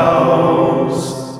Claus. 0.00 1.38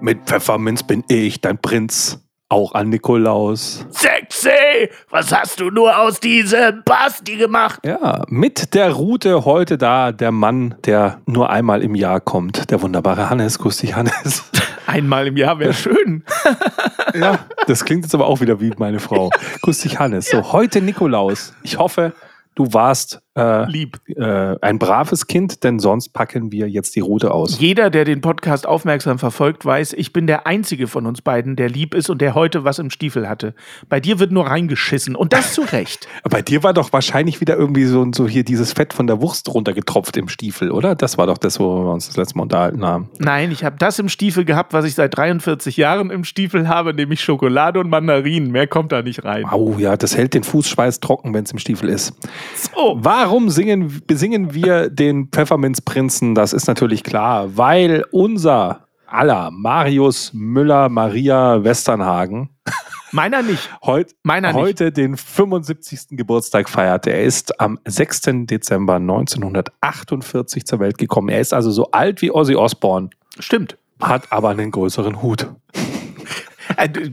Mit 0.00 0.20
Pfefferminz 0.24 0.84
bin 0.84 1.02
ich 1.08 1.40
dein 1.40 1.58
Prinz. 1.58 2.24
Auch 2.48 2.74
an 2.74 2.90
Nikolaus. 2.90 3.86
Sexy! 3.90 4.88
Was 5.08 5.32
hast 5.32 5.58
du 5.60 5.70
nur 5.70 5.98
aus 5.98 6.20
diesem 6.20 6.82
Basti 6.84 7.36
gemacht? 7.36 7.80
Ja, 7.84 8.22
mit 8.28 8.74
der 8.74 8.92
Route 8.92 9.44
heute 9.44 9.78
da 9.78 10.12
der 10.12 10.30
Mann, 10.32 10.76
der 10.84 11.20
nur 11.26 11.50
einmal 11.50 11.82
im 11.82 11.94
Jahr 11.94 12.20
kommt. 12.20 12.70
Der 12.70 12.82
wunderbare 12.82 13.30
Hannes. 13.30 13.58
Grüß 13.58 13.78
dich, 13.78 13.94
Hannes. 13.96 14.44
Einmal 14.86 15.28
im 15.28 15.36
Jahr 15.36 15.58
wäre 15.60 15.72
schön. 15.72 16.24
ja, 17.14 17.38
das 17.68 17.84
klingt 17.84 18.04
jetzt 18.04 18.14
aber 18.14 18.26
auch 18.26 18.40
wieder 18.40 18.60
wie 18.60 18.72
meine 18.78 18.98
Frau. 18.98 19.30
Grüß 19.62 19.80
dich, 19.80 20.00
Hannes. 20.00 20.28
So, 20.28 20.52
heute 20.52 20.80
Nikolaus. 20.80 21.52
Ich 21.62 21.78
hoffe, 21.78 22.12
du 22.56 22.72
warst 22.72 23.22
äh, 23.40 23.70
Lieb. 23.70 24.00
äh, 24.06 24.56
ein 24.60 24.78
braves 24.78 25.26
Kind, 25.26 25.64
denn 25.64 25.78
sonst 25.78 26.10
packen 26.10 26.52
wir 26.52 26.68
jetzt 26.68 26.94
die 26.96 27.00
Route 27.00 27.32
aus. 27.32 27.58
Jeder, 27.58 27.90
der 27.90 28.04
den 28.04 28.20
Podcast 28.20 28.66
aufmerksam 28.66 29.18
verfolgt, 29.18 29.64
weiß, 29.64 29.94
ich 29.94 30.12
bin 30.12 30.26
der 30.26 30.46
einzige 30.46 30.86
von 30.86 31.06
uns 31.06 31.22
beiden, 31.22 31.56
der 31.56 31.68
lieb 31.68 31.94
ist 31.94 32.10
und 32.10 32.20
der 32.20 32.34
heute 32.34 32.64
was 32.64 32.78
im 32.78 32.90
Stiefel 32.90 33.28
hatte. 33.28 33.54
Bei 33.88 34.00
dir 34.00 34.18
wird 34.18 34.32
nur 34.32 34.46
reingeschissen 34.46 35.16
und 35.16 35.32
das 35.32 35.54
zu 35.54 35.62
Recht. 35.62 36.08
Bei 36.30 36.42
dir 36.42 36.62
war 36.62 36.74
doch 36.74 36.92
wahrscheinlich 36.92 37.40
wieder 37.40 37.56
irgendwie 37.56 37.84
so, 37.84 38.06
so 38.14 38.28
hier 38.28 38.44
dieses 38.44 38.72
Fett 38.72 38.92
von 38.92 39.06
der 39.06 39.20
Wurst 39.20 39.52
runtergetropft 39.52 40.16
im 40.16 40.28
Stiefel, 40.28 40.70
oder? 40.70 40.94
Das 40.94 41.18
war 41.18 41.26
doch 41.26 41.38
das, 41.38 41.58
wo 41.58 41.84
wir 41.84 41.92
uns 41.92 42.06
das 42.06 42.16
letzte 42.16 42.36
Mal 42.36 42.44
unterhalten 42.44 42.84
haben. 42.84 43.10
Nein, 43.18 43.50
ich 43.50 43.64
habe 43.64 43.76
das 43.78 43.98
im 43.98 44.08
Stiefel 44.08 44.44
gehabt, 44.44 44.72
was 44.72 44.84
ich 44.84 44.94
seit 44.94 45.16
43 45.16 45.76
Jahren 45.76 46.10
im 46.10 46.24
Stiefel 46.24 46.68
habe, 46.68 46.94
nämlich 46.94 47.22
Schokolade 47.22 47.80
und 47.80 47.88
Mandarinen. 47.88 48.50
Mehr 48.50 48.66
kommt 48.66 48.92
da 48.92 49.02
nicht 49.02 49.24
rein. 49.24 49.44
Au, 49.46 49.76
ja, 49.78 49.96
das 49.96 50.16
hält 50.16 50.34
den 50.34 50.44
Fußschweiß 50.44 51.00
trocken, 51.00 51.34
wenn 51.34 51.44
es 51.44 51.52
im 51.52 51.58
Stiefel 51.58 51.88
ist. 51.88 52.14
So. 52.54 52.98
Warum 53.00 53.29
singen, 53.50 54.02
besingen 54.06 54.54
wir 54.54 54.88
den 54.90 55.28
Pfefferminzprinzen? 55.28 56.34
Das 56.34 56.52
ist 56.52 56.66
natürlich 56.66 57.02
klar, 57.04 57.56
weil 57.56 58.04
unser 58.10 58.86
aller 59.06 59.50
Marius 59.50 60.32
Müller 60.32 60.88
Maria 60.88 61.62
Westernhagen 61.64 62.50
Meiner 63.12 63.42
nicht. 63.42 63.68
heut, 63.84 64.14
Meiner 64.22 64.52
nicht. 64.52 64.60
heute 64.60 64.92
den 64.92 65.16
75. 65.16 66.16
Geburtstag 66.16 66.68
feiert. 66.68 67.08
Er 67.08 67.22
ist 67.24 67.58
am 67.60 67.78
6. 67.84 68.20
Dezember 68.46 68.94
1948 68.96 70.64
zur 70.64 70.78
Welt 70.78 70.96
gekommen. 70.98 71.28
Er 71.28 71.40
ist 71.40 71.52
also 71.52 71.70
so 71.72 71.90
alt 71.90 72.22
wie 72.22 72.30
Ozzy 72.30 72.54
Osbourne, 72.54 73.10
Stimmt. 73.40 73.76
hat 74.00 74.30
aber 74.30 74.50
einen 74.50 74.70
größeren 74.70 75.22
Hut. 75.22 75.48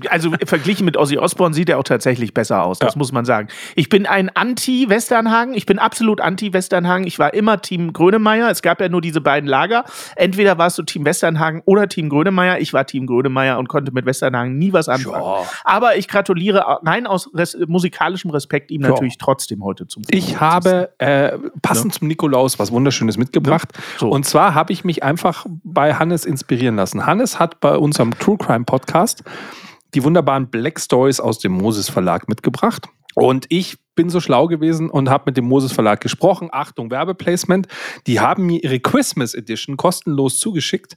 Also 0.09 0.31
verglichen 0.45 0.85
mit 0.85 0.97
Ozzy 0.97 1.17
Osbourne 1.17 1.53
sieht 1.53 1.69
er 1.69 1.77
auch 1.79 1.83
tatsächlich 1.83 2.33
besser 2.33 2.63
aus, 2.63 2.79
das 2.79 2.93
Ja. 2.93 2.97
muss 2.97 3.11
man 3.11 3.25
sagen. 3.25 3.47
Ich 3.75 3.89
bin 3.89 4.05
ein 4.05 4.29
Anti-Westernhagen, 4.33 5.53
ich 5.53 5.65
bin 5.65 5.79
absolut 5.79 6.21
Anti-Westernhagen. 6.21 7.05
Ich 7.07 7.19
war 7.19 7.33
immer 7.33 7.61
Team 7.61 7.93
Grönemeyer. 7.93 8.49
Es 8.49 8.61
gab 8.61 8.79
ja 8.81 8.89
nur 8.89 9.01
diese 9.01 9.21
beiden 9.21 9.49
Lager. 9.49 9.83
Entweder 10.15 10.57
warst 10.57 10.77
du 10.77 10.83
Team 10.83 11.05
Westernhagen 11.05 11.61
oder 11.65 11.87
Team 11.87 12.09
Grönemeyer. 12.09 12.59
Ich 12.59 12.73
war 12.73 12.85
Team 12.85 13.07
Grönemeyer 13.07 13.57
und 13.59 13.67
konnte 13.69 13.91
mit 13.91 14.05
Westernhagen 14.05 14.57
nie 14.57 14.73
was 14.73 14.89
anfangen. 14.89 15.21
Ja. 15.23 15.43
Aber 15.63 15.97
ich 15.97 16.07
gratuliere 16.07 16.79
rein 16.85 17.07
aus 17.07 17.29
res 17.33 17.57
musikalischem 17.67 18.31
Respekt 18.31 18.71
ihm 18.71 18.81
Ja. 18.81 18.89
natürlich 18.89 19.17
trotzdem 19.17 19.63
heute 19.63 19.87
zum 19.87 20.03
Ich 20.09 20.39
habe 20.39 20.89
äh, 20.99 21.37
passend 21.61 21.93
zum 21.93 22.07
Nikolaus 22.07 22.59
was 22.59 22.71
Wunderschönes 22.71 23.17
mitgebracht. 23.17 23.69
So. 23.97 24.09
Und 24.09 24.25
zwar 24.25 24.53
habe 24.53 24.73
ich 24.73 24.83
mich 24.83 25.03
einfach 25.03 25.45
bei 25.63 25.93
Hannes 25.95 26.25
inspirieren 26.25 26.75
lassen. 26.75 27.05
Hannes 27.05 27.39
hat 27.39 27.59
bei 27.59 27.75
unserem 27.77 28.17
True 28.17 28.37
Crime 28.37 28.65
Podcast 28.65 29.23
die 29.93 30.03
wunderbaren 30.03 30.49
Black 30.49 30.79
Stories 30.79 31.19
aus 31.19 31.39
dem 31.39 31.53
Moses 31.53 31.89
Verlag 31.89 32.27
mitgebracht. 32.27 32.87
Und 33.15 33.45
ich 33.49 33.77
bin 33.97 34.09
so 34.09 34.21
schlau 34.21 34.47
gewesen 34.47 34.89
und 34.89 35.09
habe 35.09 35.23
mit 35.25 35.35
dem 35.35 35.43
Moses 35.43 35.73
Verlag 35.73 35.99
gesprochen. 35.99 36.47
Achtung, 36.53 36.89
Werbeplacement. 36.89 37.67
Die 38.07 38.21
haben 38.21 38.45
mir 38.45 38.63
ihre 38.63 38.79
Christmas 38.79 39.33
Edition 39.33 39.75
kostenlos 39.75 40.39
zugeschickt. 40.39 40.95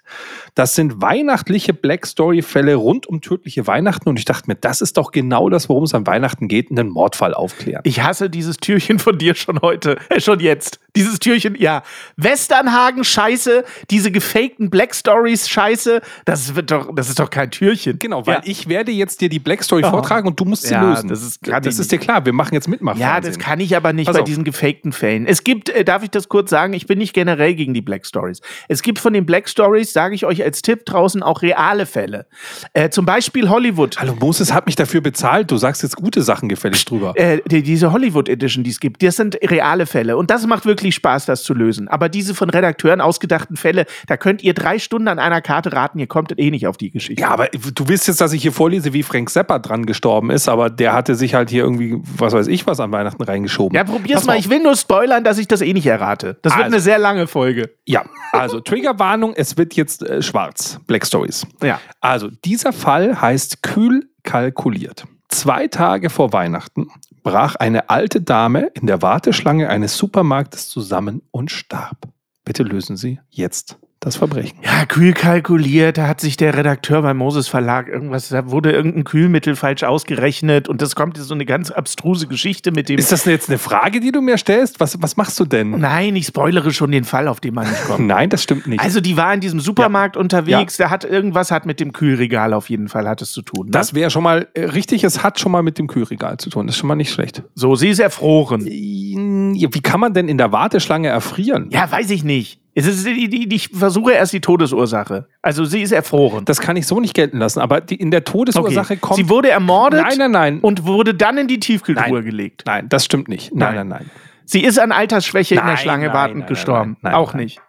Das 0.55 0.77
sind 0.77 1.03
weihnachtliche 1.03 1.75
Black 1.75 2.07
Story 2.07 2.43
Fälle 2.43 2.77
rund 2.77 3.09
um 3.09 3.21
tödliche 3.21 3.67
Weihnachten. 3.67 4.09
Und 4.09 4.19
ich 4.21 4.25
dachte 4.25 4.45
mir, 4.49 4.55
das 4.55 4.81
ist 4.83 4.97
doch 4.97 5.11
genau 5.11 5.49
das, 5.51 5.69
worum 5.69 5.83
es 5.83 5.95
an 5.95 6.07
Weihnachten 6.07 6.47
geht, 6.47 6.71
einen 6.71 6.89
Mordfall 6.91 7.35
aufklären. 7.35 7.81
Ich 7.85 8.01
hasse 8.03 8.31
dieses 8.31 8.59
Türchen 8.59 9.01
von 9.01 9.19
dir 9.19 9.35
schon 9.35 9.61
heute, 9.63 9.97
äh, 10.11 10.21
schon 10.21 10.39
jetzt. 10.39 10.79
Dieses 10.95 11.19
Türchen, 11.19 11.55
ja. 11.59 11.83
Westernhagen, 12.17 13.03
scheiße. 13.05 13.65
Diese 13.91 14.11
gefakten 14.11 14.71
Black 14.71 14.95
Stories, 14.95 15.49
scheiße. 15.49 16.01
Das 16.27 16.55
wird 16.55 16.71
doch, 16.71 16.95
das 16.95 17.09
ist 17.09 17.19
doch 17.19 17.31
kein 17.31 17.51
Türchen. 17.51 17.99
Genau, 17.99 18.27
weil 18.27 18.37
ja. 18.37 18.41
ich 18.45 18.69
werde 18.69 18.93
jetzt 18.93 19.21
dir 19.21 19.29
die 19.29 19.39
Black 19.39 19.65
Story 19.65 19.83
vortragen 19.83 20.29
und 20.29 20.39
du 20.39 20.45
musst 20.45 20.65
sie 20.65 20.75
Ja, 20.75 20.83
lösen. 20.91 21.09
das 21.09 21.23
ist- 21.23 21.41
das 21.49 21.79
ist 21.79 21.91
dir 21.91 21.99
klar. 21.99 22.25
Wir 22.27 22.33
machen 22.33 22.55
jetzt 22.55 22.69
Ja, 22.99 23.21
das 23.21 23.39
kann 23.39 23.61
ich 23.61 23.77
aber 23.77 23.93
nicht 23.93 24.07
Pass 24.07 24.17
bei 24.17 24.23
diesen 24.23 24.45
gefakten 24.45 24.93
Fällen. 24.93 25.27
Es 25.27 25.45
gibt, 25.45 25.69
äh, 25.69 25.85
darf 25.85 26.03
ich 26.03 26.11
das 26.11 26.29
kurz 26.29 26.51
sagen, 26.51 26.73
ich 26.73 26.87
bin 26.87 26.99
nicht 26.99 27.13
generell 27.13 27.55
gegen 27.55 27.75
die 27.75 27.83
Black 27.83 28.07
Stories. 28.07 28.41
Es 28.69 28.83
gibt 28.83 28.99
von 28.99 29.13
den 29.13 29.27
Black 29.27 29.49
Stories, 29.49 29.93
sage 29.93 30.15
ich 30.15 30.27
euch 30.27 30.43
als 30.43 30.63
Tipp 30.63 30.85
draußen, 30.87 31.23
auch 31.23 31.43
reale 31.43 31.87
Fälle. 31.87 32.27
Äh, 32.73 32.91
zum 32.91 33.07
Beispiel 33.07 33.49
Hollywood. 33.49 33.99
Hallo, 33.99 34.15
Moses 34.19 34.53
hat 34.53 34.67
mich 34.67 34.77
dafür 34.77 35.01
bezahlt. 35.01 35.51
Du 35.51 35.57
sagst 35.57 35.83
jetzt 35.83 35.97
gute 35.97 36.23
Sachen 36.23 36.49
gefällig 36.49 36.85
drüber. 36.85 37.13
Äh, 37.17 37.41
die, 37.47 37.63
diese 37.63 37.93
Hollywood 37.93 38.29
Edition, 38.29 38.65
die 38.65 38.71
es 38.71 38.81
gibt, 38.81 39.03
das 39.03 39.17
sind 39.17 39.39
reale 39.43 39.87
Fälle. 39.87 40.17
Und 40.17 40.31
das 40.31 40.47
macht 40.47 40.67
wirklich 40.67 40.95
Spaß, 40.95 41.27
das 41.27 41.43
zu 41.43 41.55
lösen. 41.55 41.89
Aber 41.89 42.09
diese 42.09 42.35
von 42.35 42.51
Redakteuren 42.51 43.01
ausgedachten 43.01 43.57
Fälle, 43.57 43.87
da 44.07 44.17
könnt 44.17 44.43
ihr 44.43 44.55
drei 44.55 44.79
Stunden 44.79 45.09
an 45.09 45.19
einer 45.19 45.41
Karte 45.41 45.73
raten, 45.73 45.99
ihr 45.99 46.07
kommt 46.07 46.37
eh 46.39 46.51
nicht 46.51 46.67
auf 46.67 46.77
die 46.77 46.91
Geschichte. 46.91 47.23
Ja, 47.23 47.31
aber 47.31 47.49
du 47.49 47.89
willst 47.89 48.09
jetzt, 48.09 48.21
dass 48.21 48.33
ich 48.33 48.43
hier 48.43 48.53
vorlese, 48.53 48.93
wie 48.93 49.03
Frank 49.03 49.31
Zappa 49.31 49.59
dran 49.59 49.87
gestorben 49.87 50.31
ist, 50.31 50.49
aber 50.49 50.71
der 50.71 50.93
hatte 50.93 51.15
sich 51.15 51.35
halt 51.35 51.51
hier 51.51 51.63
irgendwie, 51.63 51.97
was 52.17 52.33
weiß 52.33 52.49
ich, 52.49 52.67
was 52.67 52.80
an 52.81 52.93
Weihnachten 52.93 53.23
reingeschoben. 53.23 53.75
Ja, 53.77 53.85
probier's 53.85 54.21
Pass 54.21 54.27
mal. 54.27 54.33
auf. 54.35 54.39
Ich 54.41 54.51
will 54.51 54.63
nur 54.63 54.77
spoilern, 54.77 55.25
dass 55.25 55.39
ich 55.39 55.49
das 55.49 55.61
eh 55.61 55.73
nicht 55.73 55.87
errate. 55.87 56.39
Das 56.43 56.55
wird 56.55 56.65
Also. 56.65 56.75
eine 56.77 56.81
sehr 56.83 56.99
lange 56.99 57.27
Folge. 57.27 57.71
Ja, 57.87 58.05
also 58.33 58.61
Triggerwarnung, 58.61 59.35
es 59.35 59.57
wird 59.57 59.75
jetzt 59.75 60.03
äh, 60.03 60.23
schwarz. 60.23 60.79
Black 60.87 61.07
Stories. 61.07 61.47
Ja. 61.63 61.81
Also, 62.01 62.29
dieser 62.45 62.73
Fall 62.73 63.21
heißt 63.21 63.63
kühl 63.63 64.09
kalkuliert. 64.23 65.05
Zwei 65.29 65.69
Tage 65.69 66.11
vor 66.11 66.33
Weihnachten 66.33 66.89
brach 67.23 67.55
eine 67.57 67.91
alte 67.91 68.21
Dame 68.21 68.71
in 68.75 68.87
der 68.87 69.03
Warteschlange 69.03 69.69
eines 69.69 69.97
Supermarktes 69.97 70.69
zusammen 70.69 71.23
und 71.31 71.51
starb. 71.51 71.99
Bitte 72.45 72.63
lösen 72.63 72.97
Sie 72.97 73.21
jetzt 73.29 73.79
das 74.01 74.17
Verbrechen. 74.17 74.59
Ja, 74.65 74.87
kühl 74.87 75.13
kalkuliert, 75.13 75.99
da 75.99 76.09
hat 76.09 76.23
sich 76.23 76.39
der 76.39 76.57
Redakteur 76.57 77.03
beim 77.03 77.19
Moses 77.19 77.49
Verlag 77.49 77.87
irgendwas, 77.87 78.31
da 78.31 78.51
wurde 78.51 78.73
irgendein 78.73 79.05
Kühlmittel 79.05 79.57
falsch 79.57 79.83
ausgerechnet 79.83 80.71
und 80.71 80.81
das 80.81 80.97
kommt 80.97 81.19
jetzt 81.19 81.27
so 81.27 81.35
eine 81.35 81.45
ganz 81.45 81.71
abstruse 81.71 82.27
Geschichte 82.27 82.73
mit 82.73 82.89
dem. 82.89 82.99
Ist 82.99 83.13
das 83.13 83.27
jetzt 83.27 83.51
eine 83.51 83.59
Frage, 83.59 84.01
die 84.01 84.11
du 84.11 84.23
mir 84.23 84.39
stellst? 84.39 84.81
Was, 84.81 85.03
was 85.03 85.19
machst 85.19 85.39
du 85.39 85.45
denn? 85.45 85.79
Nein, 85.79 86.17
ich 86.17 86.27
spoilere 86.27 86.73
schon 86.73 86.93
den 86.93 87.05
Fall, 87.05 87.29
auf 87.29 87.41
den 87.41 87.53
man 87.53 87.69
nicht 87.69 87.85
kommt. 87.85 88.01
Nein, 88.07 88.31
das 88.31 88.43
stimmt 88.43 88.67
nicht. 88.67 88.81
Also 88.81 89.03
die 89.03 89.19
war 89.19 89.35
in 89.35 89.41
diesem 89.41 89.61
Supermarkt 89.61 90.17
unterwegs, 90.17 90.79
da 90.79 90.89
hat 90.89 91.05
irgendwas 91.05 91.51
hat 91.51 91.67
mit 91.67 91.79
dem 91.79 91.93
Kühlregal 91.93 92.55
auf 92.55 92.71
jeden 92.71 92.89
Fall 92.89 93.07
hat 93.07 93.21
es 93.21 93.33
zu 93.33 93.43
tun. 93.43 93.67
Ne? 93.67 93.73
das 93.73 93.93
wäre 93.93 94.11
schon 94.11 94.23
mal 94.23 94.49
äh, 94.55 94.65
richtig, 94.65 95.05
es 95.05 95.23
hat 95.23 95.39
schon 95.39 95.53
mal 95.53 95.63
mit 95.63 95.77
dem 95.79 95.89
Kühlregal 95.89 96.39
zu 96.39 96.49
tun. 96.49 96.67
Das 96.67 96.77
ist 96.77 96.81
schon 96.81 96.89
mal 96.89 96.95
nicht 96.95 97.13
schlecht. 97.13 97.43
so, 97.55 97.75
sie 97.75 97.89
ist 97.89 97.99
erfroren. 97.99 98.67
Ja, 98.67 99.69
Wie 99.73 99.83
kann 99.83 100.01
man 100.01 100.15
denn 100.15 100.29
in 100.29 100.39
der 100.39 100.53
Warteschlange 100.53 101.09
erfrieren? 101.09 101.69
Ja, 101.71 101.91
weiß 101.91 102.09
ich 102.11 102.25
nicht. 102.25 102.60
Es 102.75 102.87
ist, 102.87 103.07
ich 103.07 103.69
versuche 103.69 104.13
erst 104.13 104.33
die 104.33 104.41
Todesursache. 104.41 105.27
Also 105.43 105.65
sie 105.65 105.83
ist 105.83 105.93
erfroren. 105.93 106.45
Das 106.45 106.61
kann 106.61 106.77
ich 106.77 106.87
so 106.87 107.01
nicht 107.01 107.15
gelten 107.15 107.39
lassen, 107.39 107.61
aber 107.61 107.81
die, 107.81 107.97
in 107.97 108.11
der 108.11 108.25
Todesursache 108.25 108.97
kommt. 108.97 109.17
Sie 109.17 109.29
wurde 109.29 109.51
ermordet 109.51 110.03
Nein, 110.03 110.19
nein, 110.19 110.31
nein. 110.31 110.61
und 110.61 110.85
wurde 110.87 111.15
dann 111.15 111.37
in 111.39 111.49
die 111.49 111.59
Tiefkühltruhe 111.59 112.19
Nein. 112.19 112.25
gelegt. 112.25 112.63
Nein, 112.67 112.89
das 112.89 113.05
stimmt 113.05 113.29
nicht. 113.29 113.55
Nein, 113.55 113.75
nein, 113.75 113.89
Nein. 113.89 113.99
nein. 114.03 114.11
Sie 114.45 114.65
ist 114.65 114.79
an 114.79 114.93
Altersschwäche 114.93 115.55
in 115.55 115.59
der 115.61 115.67
Nein, 115.67 115.77
Schlange 115.79 116.07
nein, 116.07 116.15
wartend 116.15 116.39
nein, 116.41 116.49
gestorben. 116.49 116.91
nein, 117.03 117.13
nein, 117.13 117.15
Auch 117.15 117.35
nein. 117.35 117.45
nicht. 117.45 117.61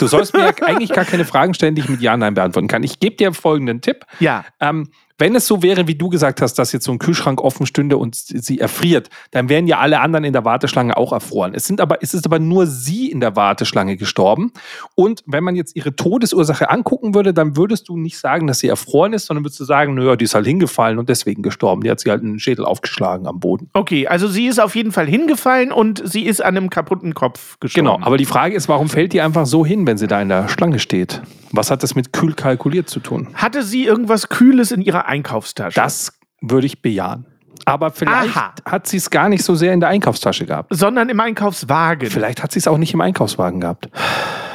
Du 0.00 0.06
sollst 0.06 0.34
mir 0.34 0.52
eigentlich 0.62 0.92
gar 0.92 1.04
keine 1.04 1.24
Fragen 1.24 1.54
stellen, 1.54 1.74
die 1.76 1.82
ich 1.82 1.88
mit 1.88 2.00
Ja, 2.00 2.16
Nein 2.16 2.34
beantworten 2.34 2.66
kann. 2.66 2.82
Ich 2.82 2.98
gebe 2.98 3.14
dir 3.16 3.32
folgenden 3.32 3.80
Tipp. 3.80 4.04
Ja. 4.18 4.44
Ähm, 4.60 4.88
wenn 5.18 5.36
es 5.36 5.46
so 5.46 5.62
wäre, 5.62 5.86
wie 5.86 5.94
du 5.94 6.08
gesagt 6.08 6.42
hast, 6.42 6.54
dass 6.54 6.72
jetzt 6.72 6.84
so 6.84 6.92
ein 6.92 6.98
Kühlschrank 6.98 7.40
offen 7.40 7.66
stünde 7.66 7.96
und 7.98 8.16
sie 8.16 8.58
erfriert, 8.58 9.10
dann 9.30 9.48
wären 9.48 9.68
ja 9.68 9.78
alle 9.78 10.00
anderen 10.00 10.24
in 10.24 10.32
der 10.32 10.44
Warteschlange 10.44 10.96
auch 10.96 11.12
erfroren. 11.12 11.54
Es, 11.54 11.66
sind 11.66 11.80
aber, 11.80 12.02
es 12.02 12.14
ist 12.14 12.26
aber 12.26 12.40
nur 12.40 12.66
sie 12.66 13.10
in 13.10 13.20
der 13.20 13.36
Warteschlange 13.36 13.96
gestorben. 13.96 14.52
Und 14.96 15.22
wenn 15.26 15.44
man 15.44 15.54
jetzt 15.54 15.76
ihre 15.76 15.94
Todesursache 15.94 16.68
angucken 16.68 17.14
würde, 17.14 17.32
dann 17.32 17.56
würdest 17.56 17.88
du 17.88 17.96
nicht 17.96 18.18
sagen, 18.18 18.48
dass 18.48 18.58
sie 18.58 18.68
erfroren 18.68 19.12
ist, 19.12 19.26
sondern 19.26 19.44
würdest 19.44 19.60
du 19.60 19.64
sagen, 19.64 19.94
naja, 19.94 20.16
die 20.16 20.24
ist 20.24 20.34
halt 20.34 20.46
hingefallen 20.46 20.98
und 20.98 21.08
deswegen 21.08 21.42
gestorben. 21.42 21.82
Die 21.82 21.90
hat 21.90 22.00
sie 22.00 22.10
halt 22.10 22.22
einen 22.22 22.40
Schädel 22.40 22.64
aufgeschlagen 22.64 23.28
am 23.28 23.38
Boden. 23.38 23.70
Okay, 23.72 24.08
also 24.08 24.26
sie 24.26 24.46
ist 24.46 24.60
auf 24.60 24.74
jeden 24.74 24.90
Fall 24.90 25.06
hingefallen 25.06 25.70
und 25.70 26.02
sie 26.04 26.22
ist 26.22 26.44
an 26.44 26.56
einem 26.56 26.70
kaputten 26.70 27.14
Kopf 27.14 27.60
gestorben. 27.60 27.86
Genau, 27.86 28.04
aber 28.04 28.16
die 28.16 28.24
Frage 28.24 28.56
ist, 28.56 28.68
warum 28.68 28.88
fällt 28.88 29.12
die 29.12 29.20
einfach 29.20 29.46
so 29.46 29.64
hin, 29.64 29.86
wenn 29.86 29.96
sie 29.96 30.08
da 30.08 30.20
in 30.20 30.28
der 30.28 30.48
Schlange 30.48 30.80
steht? 30.80 31.22
Was 31.52 31.70
hat 31.70 31.84
das 31.84 31.94
mit 31.94 32.12
kühl 32.12 32.34
kalkuliert 32.34 32.90
zu 32.90 32.98
tun? 32.98 33.28
Hatte 33.34 33.62
sie 33.62 33.84
irgendwas 33.84 34.28
Kühles 34.28 34.72
in 34.72 34.82
ihrer 34.82 35.03
Einkaufstasche? 35.04 35.80
Das 35.80 36.18
würde 36.40 36.66
ich 36.66 36.82
bejahen. 36.82 37.26
Aber 37.66 37.90
vielleicht 37.90 38.36
Aha. 38.36 38.54
hat 38.66 38.86
sie 38.86 38.98
es 38.98 39.10
gar 39.10 39.28
nicht 39.28 39.42
so 39.42 39.54
sehr 39.54 39.72
in 39.72 39.80
der 39.80 39.88
Einkaufstasche 39.88 40.44
gehabt. 40.44 40.74
Sondern 40.74 41.08
im 41.08 41.18
Einkaufswagen. 41.18 42.10
Vielleicht 42.10 42.42
hat 42.42 42.52
sie 42.52 42.58
es 42.58 42.68
auch 42.68 42.78
nicht 42.78 42.92
im 42.92 43.00
Einkaufswagen 43.00 43.60
gehabt. 43.60 43.88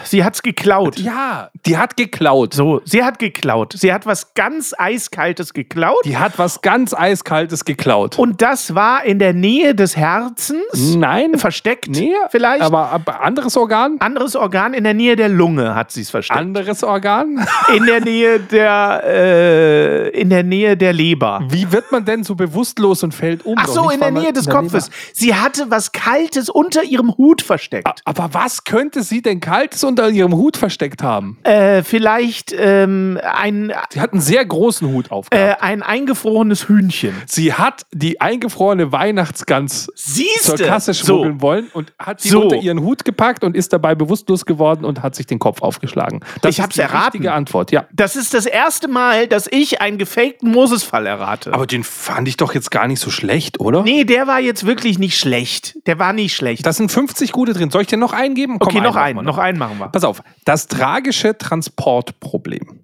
Sie 0.10 0.24
hat's 0.24 0.42
geklaut. 0.42 0.98
Ja, 0.98 1.50
die 1.68 1.78
hat 1.78 1.96
geklaut. 1.96 2.56
So, 2.56 2.82
sie 2.84 3.04
hat 3.04 3.20
geklaut. 3.20 3.74
Sie 3.78 3.94
hat 3.94 4.08
was 4.08 4.34
ganz 4.34 4.74
Eiskaltes 4.78 5.54
geklaut. 5.54 6.00
Die 6.04 6.18
hat 6.18 6.40
was 6.40 6.62
ganz 6.62 6.96
Eiskaltes 6.96 7.64
geklaut. 7.64 8.18
Und 8.18 8.42
das 8.42 8.74
war 8.74 9.04
in 9.06 9.20
der 9.20 9.34
Nähe 9.34 9.76
des 9.76 9.96
Herzens. 9.96 10.96
Nein, 10.96 11.38
Versteckt 11.38 11.90
nee, 11.90 12.14
vielleicht. 12.32 12.64
Aber, 12.64 12.90
aber 12.90 13.22
anderes 13.22 13.56
Organ? 13.56 13.98
anderes 14.00 14.36
Organ 14.36 14.74
in 14.74 14.84
der 14.84 14.96
Nähe 14.96 15.16
der 15.16 15.30
Lunge 15.30 15.76
hat 15.76 15.92
sie 15.92 16.02
es 16.02 16.10
versteckt. 16.10 16.40
Anderes 16.40 16.84
Organ? 16.84 17.46
in 17.76 17.86
der 17.86 18.02
Nähe 18.02 18.40
der 18.40 19.04
äh, 19.06 20.10
in 20.10 20.30
der 20.32 20.44
Nähe 20.44 20.76
der 20.76 20.94
Leber. 20.94 21.42
Wie 21.50 21.72
wird 21.72 21.92
man 21.92 22.04
denn 22.06 22.24
so 22.24 22.34
bewusstlos 22.36 23.04
und 23.04 23.14
fällt 23.14 23.46
um? 23.46 23.56
Ach 23.60 23.68
so, 23.68 23.90
in 23.90 24.00
der 24.00 24.12
Nähe 24.12 24.34
des 24.34 24.46
der 24.46 24.56
Kopfes. 24.56 24.86
Leber- 24.88 24.96
Sie 25.14 25.36
hatte 25.36 25.70
was 25.70 25.92
Kaltes 25.92 26.50
unter 26.50 26.84
ihrem 26.84 27.16
Hut 27.18 27.42
versteckt. 27.42 27.88
Aber 28.06 28.34
was 28.34 28.64
könnte 28.64 29.04
sie 29.04 29.22
denn 29.22 29.40
Kaltes 29.40 29.84
unter 29.84 29.99
ihrem 30.08 30.34
Hut 30.34 30.56
versteckt 30.56 31.04
haben? 31.04 31.38
Äh, 31.44 31.84
vielleicht 31.84 32.56
ähm, 32.58 33.20
ein, 33.24 33.74
Sie 33.92 34.00
hat 34.00 34.14
einen 34.14 34.22
sehr 34.22 34.46
großen 34.46 34.88
Hut 34.92 35.12
auf. 35.12 35.28
äh, 35.32 35.56
ein 35.60 35.84
eingefrorenes 35.84 36.70
Hühnchen. 36.70 37.14
Sie 37.26 37.54
hat 37.54 37.84
die 37.92 38.22
eingefrorene 38.22 38.92
Weihnachtsgans 38.92 39.92
Siehste? 39.96 40.56
zur 40.56 40.66
Kasse 40.68 40.94
So. 40.94 41.06
schmuggeln 41.16 41.42
wollen 41.42 41.68
und 41.74 41.92
hat 42.00 42.22
sie 42.22 42.30
So. 42.30 42.44
unter 42.44 42.56
ihren 42.56 42.80
Hut 42.82 43.04
gepackt 43.04 43.44
und 43.44 43.56
ist 43.56 43.74
dabei 43.74 43.96
bewusstlos 43.96 44.46
geworden 44.46 44.86
und 44.86 45.04
hat 45.04 45.16
sich 45.16 45.26
den 45.28 45.40
Kopf 45.40 45.62
aufgeschlagen. 45.62 46.22
Das 46.42 46.56
Ich 46.56 46.62
hab's 46.62 46.70
ist 46.70 46.78
die 46.78 46.82
erraten. 46.82 47.06
richtige 47.08 47.34
Antwort, 47.34 47.72
ja. 47.72 47.86
Das 47.92 48.16
ist 48.16 48.34
das 48.34 48.46
erste 48.46 48.88
Mal, 48.88 49.28
dass 49.28 49.48
ich 49.52 49.82
einen 49.82 49.98
gefakten 49.98 50.52
Moses-Fall 50.52 51.06
errate. 51.06 51.54
Aber 51.54 51.68
den 51.68 51.84
fand 51.84 52.28
ich 52.28 52.38
doch 52.38 52.54
jetzt 52.54 52.72
gar 52.72 52.88
nicht 52.88 53.00
so 53.02 53.10
schlecht, 53.10 53.60
oder? 53.60 53.84
nee, 53.84 54.04
der 54.04 54.28
war 54.28 54.40
jetzt 54.40 54.66
wirklich 54.66 55.00
nicht 55.00 55.18
schlecht. 55.18 55.76
Der 55.88 56.00
war 56.00 56.14
nicht 56.14 56.36
schlecht. 56.36 56.66
Da 56.66 56.74
sind 56.74 56.92
50 56.92 57.32
gute 57.32 57.54
drin. 57.54 57.70
Soll 57.72 57.82
ich 57.82 57.88
dir 57.88 57.98
noch 57.98 58.14
eingeben? 58.14 58.60
Komm, 58.60 58.68
okay, 58.70 58.82
noch 58.82 58.96
einen. 58.96 59.24
Noch 59.26 59.38
einen 59.38 59.58
machen 59.58 59.78
wir. 59.80 59.89
Pass 59.92 60.04
auf, 60.04 60.22
das 60.46 60.68
tragische 60.68 61.38
Transportproblem. 61.38 62.82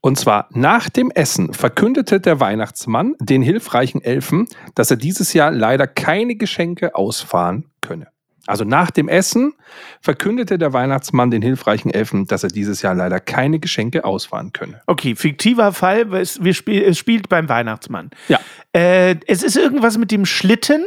Und 0.00 0.18
zwar 0.18 0.48
nach 0.52 0.88
dem 0.88 1.10
Essen 1.10 1.52
verkündete 1.52 2.20
der 2.20 2.40
Weihnachtsmann 2.40 3.14
den 3.20 3.42
hilfreichen 3.42 4.02
Elfen, 4.02 4.46
dass 4.74 4.90
er 4.90 4.96
dieses 4.96 5.32
Jahr 5.32 5.50
leider 5.50 5.86
keine 5.86 6.36
Geschenke 6.36 6.94
ausfahren 6.94 7.66
könne. 7.80 8.08
Also 8.48 8.64
nach 8.64 8.90
dem 8.90 9.08
Essen 9.08 9.52
verkündete 10.00 10.56
der 10.56 10.72
Weihnachtsmann 10.72 11.30
den 11.30 11.42
hilfreichen 11.42 11.92
Elfen, 11.92 12.26
dass 12.26 12.44
er 12.44 12.48
dieses 12.48 12.80
Jahr 12.80 12.94
leider 12.94 13.20
keine 13.20 13.58
Geschenke 13.58 14.06
ausfahren 14.06 14.54
könne. 14.54 14.80
Okay, 14.86 15.14
fiktiver 15.14 15.74
Fall. 15.74 16.14
Es, 16.14 16.40
spiel, 16.56 16.82
es 16.82 16.96
spielt 16.96 17.28
beim 17.28 17.50
Weihnachtsmann. 17.50 18.08
Ja. 18.28 18.40
Äh, 18.72 19.16
es 19.26 19.42
ist 19.42 19.56
irgendwas 19.56 19.98
mit 19.98 20.10
dem 20.10 20.24
Schlitten 20.24 20.86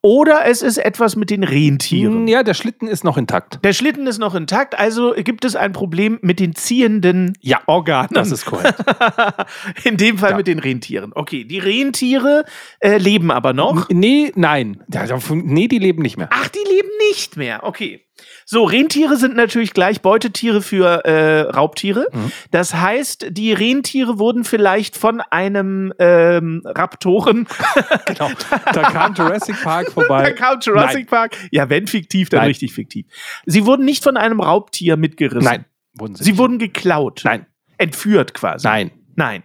oder 0.00 0.46
es 0.46 0.62
ist 0.62 0.78
etwas 0.78 1.14
mit 1.16 1.30
den 1.30 1.44
Rentieren. 1.44 2.26
Ja, 2.26 2.42
der 2.42 2.54
Schlitten 2.54 2.88
ist 2.88 3.04
noch 3.04 3.16
intakt. 3.16 3.60
Der 3.64 3.72
Schlitten 3.72 4.06
ist 4.06 4.18
noch 4.18 4.34
intakt, 4.34 4.78
also 4.78 5.14
gibt 5.16 5.44
es 5.44 5.54
ein 5.56 5.72
Problem 5.72 6.18
mit 6.22 6.40
den 6.40 6.54
ziehenden 6.54 7.34
Ja, 7.40 7.60
Organen. 7.66 8.10
Das 8.12 8.30
ist 8.32 8.44
korrekt. 8.44 8.74
In 9.84 9.96
dem 9.96 10.18
Fall 10.18 10.30
Ja. 10.30 10.36
mit 10.36 10.46
den 10.46 10.58
Rentieren. 10.58 11.12
Okay, 11.14 11.44
die 11.44 11.58
Rentiere 11.58 12.44
äh, 12.80 12.98
leben 12.98 13.30
aber 13.30 13.52
noch. 13.52 13.88
nee, 13.90 14.32
nein. 14.34 14.82
Nee, 15.30 15.68
die 15.68 15.78
leben 15.78 16.02
nicht 16.02 16.16
mehr. 16.16 16.28
Ach, 16.32 16.48
die 16.48 16.58
leben 16.68 16.88
nicht 17.12 17.36
mehr. 17.36 17.64
Okay. 17.64 18.00
So, 18.44 18.64
Rentiere 18.64 19.16
sind 19.16 19.36
natürlich 19.36 19.74
gleich 19.74 20.00
Beutetiere 20.00 20.62
für 20.62 21.04
äh, 21.04 21.40
Raubtiere. 21.42 22.06
Mhm. 22.12 22.32
Das 22.50 22.74
heißt, 22.74 23.26
die 23.30 23.52
Rentiere 23.52 24.18
wurden 24.18 24.44
vielleicht 24.44 24.96
von 24.96 25.20
einem 25.20 25.92
ähm, 25.98 26.62
Raptoren. 26.64 27.46
Genau. 28.06 28.30
Da 28.72 28.82
kam 28.82 29.14
Jurassic 29.14 29.62
Park 29.62 29.86
da 29.86 29.92
vorbei. 29.92 30.32
kam 30.32 30.58
Jurassic 30.60 31.08
Park. 31.08 31.36
Ja, 31.50 31.68
wenn 31.70 31.86
fiktiv, 31.86 32.28
dann 32.28 32.40
Nein. 32.40 32.48
richtig 32.48 32.72
fiktiv. 32.72 33.06
Sie 33.46 33.64
wurden 33.66 33.84
nicht 33.84 34.02
von 34.04 34.16
einem 34.16 34.40
Raubtier 34.40 34.96
mitgerissen. 34.96 35.44
Nein, 35.44 35.64
wurden 35.94 36.14
sie, 36.14 36.24
Sie 36.24 36.30
nicht. 36.32 36.38
wurden 36.38 36.58
geklaut. 36.58 37.22
Nein, 37.24 37.46
Entführt 37.78 38.34
quasi. 38.34 38.66
nein. 38.66 38.90
Nein. 39.14 39.42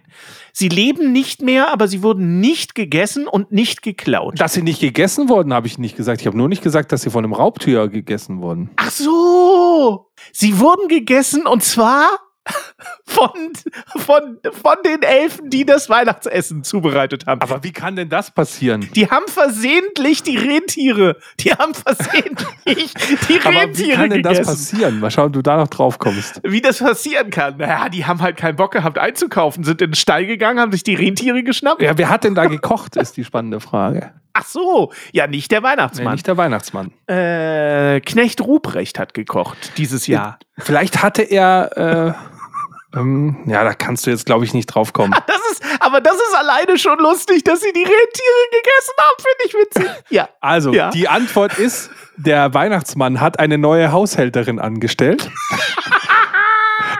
Sie 0.52 0.68
leben 0.68 1.12
nicht 1.12 1.42
mehr, 1.42 1.72
aber 1.72 1.88
sie 1.88 2.02
wurden 2.02 2.40
nicht 2.40 2.74
gegessen 2.74 3.26
und 3.26 3.52
nicht 3.52 3.82
geklaut. 3.82 4.40
Dass 4.40 4.54
sie 4.54 4.62
nicht 4.62 4.80
gegessen 4.80 5.28
wurden, 5.28 5.52
habe 5.52 5.66
ich 5.66 5.78
nicht 5.78 5.96
gesagt. 5.96 6.20
Ich 6.20 6.26
habe 6.26 6.36
nur 6.36 6.48
nicht 6.48 6.62
gesagt, 6.62 6.92
dass 6.92 7.02
sie 7.02 7.10
von 7.10 7.24
einem 7.24 7.34
Raubtier 7.34 7.88
gegessen 7.88 8.40
wurden. 8.40 8.70
Ach 8.76 8.90
so. 8.90 10.10
Sie 10.32 10.58
wurden 10.58 10.88
gegessen 10.88 11.46
und 11.46 11.62
zwar 11.62 12.08
von, 13.04 13.30
von, 13.96 14.38
von 14.62 14.76
den 14.84 15.02
Elfen, 15.02 15.50
die 15.50 15.64
das 15.66 15.88
Weihnachtsessen 15.88 16.62
zubereitet 16.64 17.26
haben. 17.26 17.40
Aber 17.40 17.64
wie 17.64 17.72
kann 17.72 17.96
denn 17.96 18.08
das 18.08 18.30
passieren? 18.30 18.88
Die 18.94 19.10
haben 19.10 19.26
versehentlich 19.28 20.22
die 20.22 20.36
Rentiere, 20.36 21.16
die 21.40 21.50
haben 21.52 21.74
versehentlich 21.74 22.94
die 23.28 23.40
Aber 23.42 23.54
wie 23.54 23.58
Rentiere 23.58 23.96
kann 23.96 24.10
denn 24.10 24.22
das 24.22 24.32
gegessen. 24.38 24.50
passieren? 24.50 25.00
Mal 25.00 25.10
schauen, 25.10 25.26
ob 25.28 25.32
du 25.32 25.42
da 25.42 25.56
noch 25.56 25.68
drauf 25.68 25.98
kommst. 25.98 26.40
Wie 26.44 26.60
das 26.60 26.78
passieren 26.78 27.30
kann. 27.30 27.56
Naja, 27.58 27.88
die 27.88 28.06
haben 28.06 28.20
halt 28.22 28.36
keinen 28.36 28.56
Bock 28.56 28.72
gehabt 28.72 28.98
einzukaufen, 28.98 29.64
sind 29.64 29.82
in 29.82 29.90
den 29.90 29.96
Stall 29.96 30.26
gegangen, 30.26 30.60
haben 30.60 30.72
sich 30.72 30.84
die 30.84 30.94
Rentiere 30.94 31.42
geschnappt. 31.42 31.82
Ja, 31.82 31.96
wer 31.98 32.08
hat 32.10 32.24
denn 32.24 32.34
da 32.34 32.46
gekocht, 32.46 32.96
ist 32.96 33.16
die 33.16 33.24
spannende 33.24 33.60
Frage. 33.60 34.12
Ach 34.34 34.44
so, 34.44 34.92
ja, 35.12 35.26
nicht 35.26 35.50
der 35.50 35.60
Nee, 35.60 35.66
Weihnachtsmann. 35.66 36.12
nicht 36.12 36.26
der 36.26 36.36
Weihnachtsmann. 36.36 36.92
äh, 37.08 38.00
Knecht 38.00 38.40
Ruprecht 38.40 38.98
hat 39.00 39.12
gekocht 39.12 39.72
dieses 39.78 40.06
Jahr. 40.06 40.38
Vielleicht 40.58 41.02
hatte 41.02 41.22
er. 41.22 42.14
Äh, 42.14 42.37
ähm, 42.98 43.36
ja, 43.46 43.64
da 43.64 43.74
kannst 43.74 44.06
du 44.06 44.10
jetzt, 44.10 44.26
glaube 44.26 44.44
ich, 44.44 44.54
nicht 44.54 44.66
drauf 44.66 44.92
kommen. 44.92 45.14
Das 45.26 45.36
ist, 45.52 45.62
aber 45.80 46.00
das 46.00 46.14
ist 46.14 46.34
alleine 46.36 46.78
schon 46.78 46.98
lustig, 46.98 47.42
dass 47.44 47.60
sie 47.60 47.72
die 47.72 47.80
Rentiere 47.82 48.44
gegessen 48.52 48.92
haben, 48.98 49.16
finde 49.18 49.44
ich 49.46 49.54
witzig. 49.54 50.04
Ja. 50.10 50.28
Also, 50.40 50.72
Ja. 50.72 50.90
die 50.90 51.08
Antwort 51.08 51.58
ist: 51.58 51.90
Der 52.16 52.52
Weihnachtsmann 52.54 53.20
hat 53.20 53.38
eine 53.38 53.58
neue 53.58 53.90
Haushälterin 53.92 54.58
angestellt. 54.58 55.30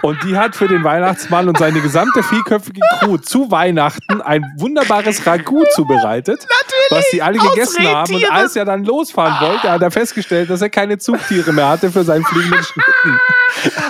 Und 0.02 0.22
die 0.22 0.36
hat 0.36 0.54
für 0.54 0.68
den 0.68 0.84
Weihnachtsmann 0.84 1.48
und 1.48 1.58
seine 1.58 1.80
gesamte 1.80 2.22
vierköpfige 2.22 2.80
Crew 3.00 3.16
zu 3.16 3.50
Weihnachten 3.50 4.20
ein 4.22 4.44
wunderbares 4.56 5.26
Ragout 5.26 5.64
zubereitet, 5.74 6.46
was 6.90 7.10
die 7.10 7.22
alle 7.22 7.38
gegessen 7.38 7.86
haben. 7.86 8.14
Und 8.14 8.30
als 8.30 8.56
er 8.56 8.64
dann 8.64 8.84
losfahren 8.84 9.48
wollte, 9.48 9.70
hat 9.70 9.82
er 9.82 9.90
festgestellt, 9.90 10.50
dass 10.50 10.62
er 10.62 10.70
keine 10.70 10.98
Zugtiere 10.98 11.52
mehr 11.52 11.68
hatte 11.68 11.90
für 11.90 12.04
seinen 12.04 12.24
fliegenden 12.24 12.62
Schlitten. 12.62 13.20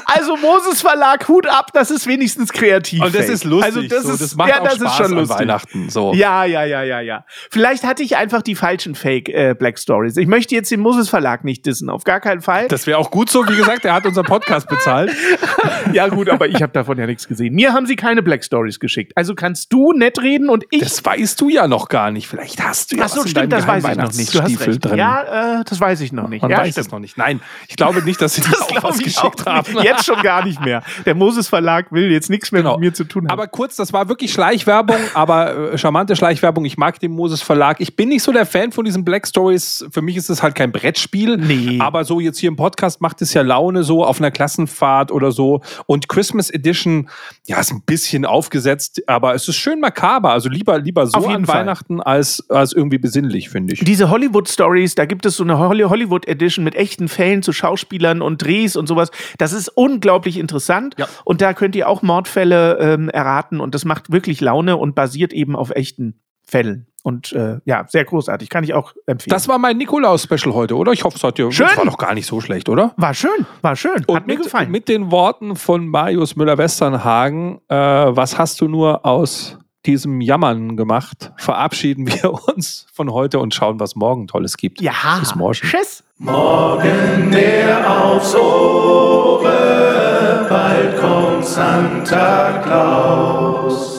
Also 0.04 0.37
Moses 0.37 0.80
Verlag, 0.80 1.26
Hut 1.28 1.46
ab, 1.46 1.70
das 1.72 1.90
ist 1.90 2.06
wenigstens 2.06 2.52
kreativ. 2.52 3.02
Und 3.02 3.14
das 3.14 3.26
ey. 3.26 3.34
ist 3.34 3.44
lustig. 3.44 3.75
Also 3.75 3.88
das 3.88 4.04
so. 4.04 4.12
ist, 4.12 4.22
das 4.22 4.37
macht 4.37 4.49
ja, 4.50 4.61
auch 4.61 4.64
das 4.64 4.76
Spaß 4.76 4.90
ist 4.90 4.96
schon 4.96 5.06
an 5.06 5.18
lustig. 5.18 5.38
Weihnachten. 5.38 5.90
So. 5.90 6.12
Ja, 6.14 6.44
ja, 6.44 6.64
ja, 6.64 6.82
ja, 6.82 7.00
ja. 7.00 7.25
Vielleicht 7.50 7.84
hatte 7.84 8.02
ich 8.02 8.16
einfach 8.16 8.42
die 8.42 8.54
falschen 8.54 8.94
Fake 8.94 9.28
äh, 9.28 9.54
Black 9.58 9.78
Stories. 9.78 10.16
Ich 10.16 10.26
möchte 10.26 10.54
jetzt 10.54 10.70
den 10.70 10.80
Moses 10.80 11.08
Verlag 11.08 11.44
nicht 11.44 11.66
dissen, 11.66 11.90
auf 11.90 12.04
gar 12.04 12.20
keinen 12.20 12.40
Fall. 12.40 12.68
Das 12.68 12.87
wäre 12.87 12.99
auch 12.99 13.11
gut 13.11 13.30
so. 13.30 13.46
Wie 13.49 13.56
gesagt, 13.56 13.84
er 13.84 13.94
hat 13.94 14.06
unseren 14.06 14.26
Podcast 14.26 14.68
bezahlt. 14.68 15.12
ja 15.92 16.08
gut, 16.08 16.28
aber 16.28 16.49
ich 16.49 16.62
habe 16.62 16.72
davon 16.72 16.99
ja 16.99 17.06
nichts 17.06 17.28
gesehen. 17.28 17.54
Mir 17.54 17.72
haben 17.72 17.87
sie 17.87 17.96
keine 17.96 18.22
Black 18.22 18.44
Stories 18.44 18.80
geschickt. 18.80 19.12
Also 19.16 19.34
kannst 19.34 19.72
du 19.72 19.92
nett 19.92 20.20
reden 20.20 20.49
und 20.49 20.64
ich. 20.70 20.80
Das 20.80 21.04
weißt 21.04 21.40
du 21.40 21.49
ja 21.49 21.68
noch 21.68 21.88
gar 21.88 22.11
nicht. 22.11 22.28
Vielleicht 22.28 22.62
hast 22.62 22.88
du 22.92 22.97
ja 22.97 23.04
Ach 23.04 23.09
so, 23.09 23.16
was 23.18 23.25
in 23.26 23.30
stimmt, 23.30 23.52
deinem 23.52 23.61
das 23.61 23.66
weiß 23.66 23.85
ich 23.85 23.97
noch 23.97 24.12
nicht. 24.12 24.35
Du 24.35 24.42
hast 24.42 24.66
recht. 24.66 24.85
drin. 24.85 24.97
Ja, 24.99 25.61
äh, 25.61 25.64
das 25.64 25.80
weiß 25.80 26.00
ich 26.00 26.12
noch 26.12 26.28
nicht. 26.28 26.42
Man 26.42 26.50
ja, 26.50 26.59
weiß 26.59 26.71
stimmt. 26.73 26.87
es 26.87 26.92
noch 26.92 26.99
nicht. 26.99 27.16
Nein, 27.18 27.40
ich 27.68 27.76
glaube 27.76 28.02
nicht, 28.02 28.21
dass 28.21 28.35
sie 28.35 28.40
dir 28.42 28.61
auch 28.61 28.68
glaub 28.68 28.83
was 28.85 28.99
ich 28.99 29.04
geschickt 29.04 29.47
auch 29.47 29.47
haben. 29.47 29.78
Jetzt 29.83 30.04
schon 30.04 30.21
gar 30.23 30.45
nicht 30.45 30.61
mehr. 30.64 30.83
Der 31.07 31.14
Moses 31.14 31.49
Verlag 31.49 31.92
will 31.92 32.11
jetzt 32.11 32.30
nichts 32.30 32.52
mehr 32.52 32.62
Genau. 32.62 32.73
mit 32.75 32.80
mir 32.80 32.95
zu 32.95 33.04
tun 33.04 33.25
haben. 33.25 33.30
Aber 33.30 33.47
kurz, 33.47 33.76
das 33.76 33.92
war 33.92 34.09
wirklich 34.09 34.33
Schleichwerbung, 34.33 34.97
aber 35.14 35.73
äh, 35.73 35.78
charmante 35.78 36.16
Schleichwerbung. 36.16 36.64
Ich 36.64 36.76
mag 36.78 36.99
den 37.00 37.12
Moses 37.12 37.42
Verlag. 37.42 37.80
Ich 37.80 37.95
bin 37.97 38.09
nicht 38.09 38.23
so 38.23 38.33
der 38.33 38.47
Fan 38.47 38.73
von 38.73 38.85
diesen 38.85 39.04
Black 39.04 39.26
Stories. 39.26 39.85
Für 39.90 40.02
mich 40.02 40.16
ist 40.16 40.28
es 40.30 40.42
halt 40.42 40.54
kein 40.54 40.73
Brettspiel. 40.73 41.37
Nee. 41.37 41.78
Aber 41.80 42.04
so 42.04 42.21
jetzt 42.21 42.38
hier 42.38 42.49
im 42.49 42.57
Podcast 42.57 43.00
macht 43.00 43.23
es 43.23 43.35
ja 43.35 43.42
Laune, 43.42 43.85
so 43.85 44.04
auf 44.04 44.18
einer 44.21 44.30
Klassenfahrt 44.30 45.11
oder 45.12 45.30
so. 45.33 45.61
Und 45.87 46.09
Christmas 46.09 46.50
Edition, 46.50 47.09
ja, 47.47 47.61
ist 47.61 47.71
ein 47.73 47.83
bisschen 47.83 48.25
aufgesetzt, 48.25 49.02
aber 49.07 49.35
es 49.35 49.47
ist 49.49 49.57
schön 49.57 49.80
makaber. 49.80 50.33
Also 50.33 50.49
lieber, 50.49 50.78
lieber 50.78 51.07
so 51.07 51.18
an 51.26 51.45
Fall. 51.47 51.61
Weihnachten 51.61 52.00
als, 52.00 52.49
als 52.50 52.73
irgendwie 52.78 52.99
besinnlich, 52.99 53.50
finde 53.50 53.75
ich. 53.75 53.80
Diese 53.85 54.08
Hollywood-Stories, 54.11 54.94
da 54.94 55.04
gibt 55.04 55.26
es 55.26 55.37
so 55.37 55.44
eine 55.44 55.58
Holly- 55.58 55.82
Hollywood-Edition 55.85 56.64
mit 56.64 56.75
echten 56.75 57.08
Fällen 57.08 57.42
zu 57.42 57.52
Schauspielern 57.52 58.23
und 58.23 58.42
Drehs 58.42 58.76
und 58.76 58.87
sowas. 58.87 59.11
Das 59.37 59.52
ist 59.52 59.68
unglaublich 59.68 60.38
interessant. 60.38 60.94
Ja. 60.99 61.06
Und 61.25 61.40
da 61.40 61.52
könnt 61.52 61.76
ihr 61.76 61.88
auch 61.88 62.02
Mordfälle 62.02 62.78
ähm, 62.80 63.08
erraten 63.11 63.61
und 63.61 63.75
das 63.75 63.85
macht 63.85 64.11
wirklich 64.12 64.40
Laune 64.40 64.76
und 64.76 64.94
basiert 64.94 65.32
eben 65.32 65.56
auf 65.56 65.70
echten 65.70 66.20
Fällen. 66.42 66.87
Und 67.04 67.32
äh, 67.32 67.58
ja, 67.64 67.87
sehr 67.88 68.04
großartig. 68.04 68.49
Kann 68.50 68.64
ich 68.64 68.75
auch 68.75 68.92
empfehlen. 69.06 69.30
Das 69.30 69.49
war 69.49 69.58
mein 69.58 69.76
Nikolaus-Special 69.78 70.52
heute, 70.54 70.76
oder? 70.76 70.92
Ich 70.92 71.04
hoffe, 71.04 71.16
es 71.16 71.23
hat 71.25 71.38
dir. 71.38 71.50
Schön. 71.52 71.66
Das 71.66 71.76
war 71.76 71.85
doch 71.85 71.97
gar 71.99 72.12
nicht 72.14 72.26
so 72.26 72.40
schlecht, 72.40 72.68
oder? 72.68 72.92
war 72.97 73.14
schön, 73.14 73.47
war 73.62 73.76
schön. 73.76 74.04
Und 74.06 74.16
Hat 74.16 74.26
mir 74.26 74.35
mit, 74.35 74.42
gefallen. 74.44 74.70
mit 74.70 74.88
den 74.88 75.11
Worten 75.11 75.56
von 75.56 75.87
Marius 75.88 76.37
Müller-Westernhagen, 76.37 77.61
äh, 77.68 77.75
was 77.76 78.38
hast 78.38 78.61
du 78.61 78.68
nur 78.68 79.06
aus 79.06 79.58
diesem 79.88 80.21
Jammern 80.21 80.76
gemacht, 80.76 81.33
verabschieden 81.38 82.07
wir 82.07 82.30
uns 82.54 82.87
von 82.92 83.11
heute 83.11 83.38
und 83.38 83.54
schauen, 83.54 83.80
was 83.80 83.97
morgen 83.97 84.26
Tolles 84.26 84.59
gibt. 84.59 84.83
ja, 84.83 84.92
Bis 85.18 85.35
morgen. 85.35 85.54
Tschüss. 85.54 86.04
Morgen 86.18 87.30
der 87.33 87.90
aufs 87.90 88.35
Ohre, 88.35 90.47
bald 90.49 91.00
kommt 91.00 91.47
Santa 91.47 92.61
Claus. 92.62 93.97